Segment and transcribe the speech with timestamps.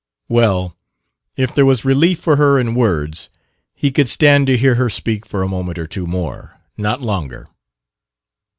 [0.29, 0.75] Well,
[1.35, 3.29] if there was relief for her in words,
[3.75, 7.47] he could stand to hear her speak for a moment or two more, not longer.